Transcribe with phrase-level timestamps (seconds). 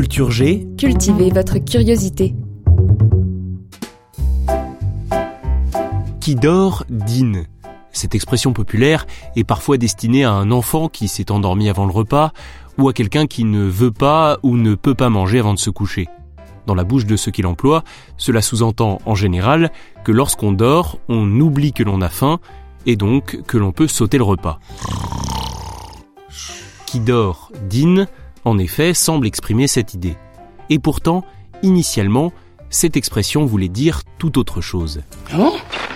[0.00, 2.34] Culture G, Cultivez votre curiosité.
[6.22, 7.44] qui dort dîne.
[7.92, 12.32] Cette expression populaire est parfois destinée à un enfant qui s'est endormi avant le repas
[12.78, 15.68] ou à quelqu'un qui ne veut pas ou ne peut pas manger avant de se
[15.68, 16.08] coucher.
[16.66, 17.84] Dans la bouche de ceux qui l'emploient,
[18.16, 19.70] cela sous-entend en général
[20.02, 22.40] que lorsqu'on dort, on oublie que l'on a faim
[22.86, 24.60] et donc que l'on peut sauter le repas.
[26.86, 28.08] Qui dort dîne,
[28.44, 30.16] en effet, semble exprimer cette idée.
[30.68, 31.24] Et pourtant,
[31.62, 32.32] initialement,
[32.70, 35.02] cette expression voulait dire tout autre chose.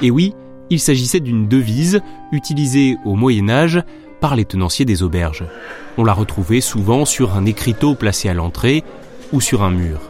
[0.03, 0.35] Et oui,
[0.71, 2.01] il s'agissait d'une devise
[2.33, 3.83] utilisée au Moyen Âge
[4.21, 5.45] par les tenanciers des auberges.
[5.99, 8.83] On la retrouvait souvent sur un écriteau placé à l'entrée
[9.33, 10.01] ou sur un mur.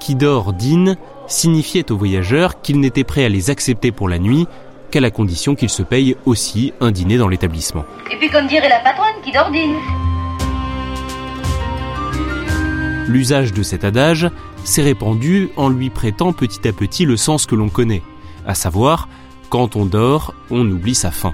[0.00, 0.96] Qui dort dîne
[1.26, 4.46] signifiait aux voyageurs qu'ils n'étaient prêts à les accepter pour la nuit
[4.90, 7.84] qu'à la condition qu'ils se payent aussi un dîner dans l'établissement.
[8.12, 9.74] Et puis comme dirait la patronne qui dordine.
[13.14, 14.28] L'usage de cet adage
[14.64, 18.02] s'est répandu en lui prêtant petit à petit le sens que l'on connaît,
[18.44, 19.08] à savoir
[19.50, 21.32] quand on dort, on oublie sa faim.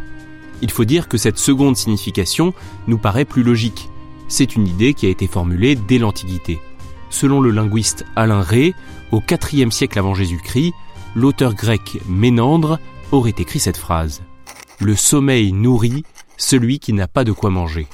[0.60, 2.53] Il faut dire que cette seconde signification
[2.87, 3.88] nous paraît plus logique.
[4.28, 6.60] C'est une idée qui a été formulée dès l'Antiquité.
[7.09, 8.75] Selon le linguiste Alain Ré,
[9.10, 10.75] au IVe siècle avant Jésus-Christ,
[11.16, 12.78] l'auteur grec Ménandre
[13.10, 14.21] aurait écrit cette phrase.
[14.81, 16.05] Le sommeil nourrit
[16.37, 17.88] celui qui n'a pas de quoi manger.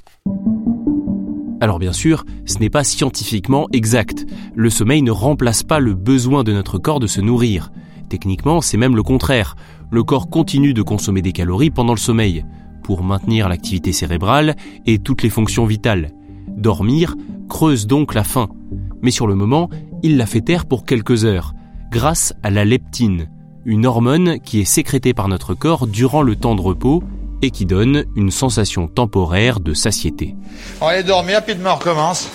[1.60, 4.26] Alors bien sûr, ce n'est pas scientifiquement exact.
[4.54, 7.72] Le sommeil ne remplace pas le besoin de notre corps de se nourrir.
[8.08, 9.56] Techniquement, c'est même le contraire.
[9.90, 12.44] Le corps continue de consommer des calories pendant le sommeil,
[12.82, 16.10] pour maintenir l'activité cérébrale et toutes les fonctions vitales.
[16.48, 17.16] Dormir
[17.48, 18.48] creuse donc la faim.
[19.02, 19.70] Mais sur le moment,
[20.02, 21.54] il la fait taire pour quelques heures,
[21.90, 23.28] grâce à la leptine,
[23.64, 27.02] une hormone qui est sécrétée par notre corps durant le temps de repos
[27.42, 30.34] et qui donne une sensation temporaire de satiété.
[30.80, 32.30] On va aller dormir, puis demain on recommence.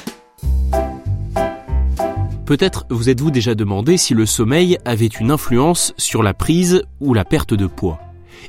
[2.45, 7.13] Peut-être vous êtes-vous déjà demandé si le sommeil avait une influence sur la prise ou
[7.13, 7.99] la perte de poids.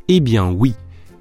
[0.08, 0.74] Eh bien oui,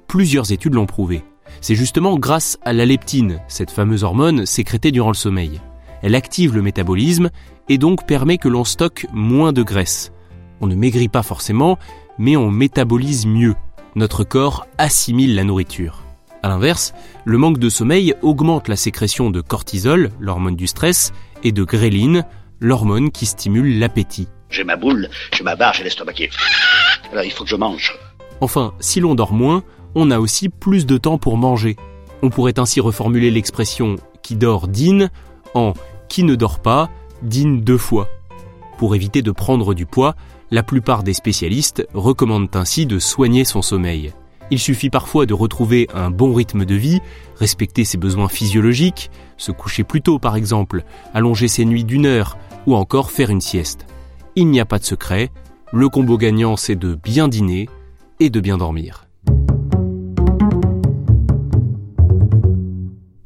[0.08, 1.22] plusieurs études l'ont prouvé.
[1.60, 5.60] C'est justement grâce à la leptine, cette fameuse hormone sécrétée durant le sommeil.
[6.02, 7.30] Elle active le métabolisme
[7.68, 10.10] et donc permet que l'on stocke moins de graisse.
[10.60, 11.78] On ne maigrit pas forcément,
[12.18, 13.54] mais on métabolise mieux.
[13.94, 16.02] Notre corps assimile la nourriture.
[16.42, 16.94] A l'inverse,
[17.26, 21.12] le manque de sommeil augmente la sécrétion de cortisol, l'hormone du stress,
[21.44, 22.24] et de gréline,
[22.58, 24.28] l'hormone qui stimule l'appétit.
[24.48, 26.30] J'ai ma boule, j'ai ma barre, j'ai l'estomac qui est...
[27.12, 27.98] Alors il faut que je mange.
[28.40, 29.62] Enfin, si l'on dort moins,
[29.94, 31.76] on a aussi plus de temps pour manger.
[32.22, 35.10] On pourrait ainsi reformuler l'expression qui dort dîne
[35.52, 35.74] en
[36.08, 36.88] qui ne dort pas
[37.20, 38.08] dîne deux fois.
[38.78, 40.16] Pour éviter de prendre du poids,
[40.52, 44.12] la plupart des spécialistes recommandent ainsi de soigner son sommeil.
[44.50, 47.00] Il suffit parfois de retrouver un bon rythme de vie,
[47.36, 52.36] respecter ses besoins physiologiques, se coucher plus tôt par exemple, allonger ses nuits d'une heure
[52.66, 53.86] ou encore faire une sieste.
[54.36, 55.30] Il n'y a pas de secret,
[55.72, 57.66] le combo gagnant c'est de bien dîner
[58.20, 59.06] et de bien dormir.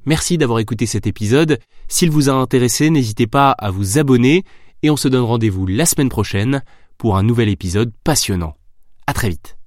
[0.04, 1.58] Merci d'avoir écouté cet épisode.
[1.88, 4.44] S'il vous a intéressé, n'hésitez pas à vous abonner
[4.84, 6.62] et on se donne rendez-vous la semaine prochaine
[6.98, 8.56] pour un nouvel épisode passionnant.
[9.06, 9.58] À très vite.